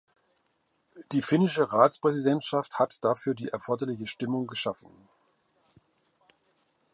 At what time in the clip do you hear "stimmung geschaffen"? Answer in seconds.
4.07-4.89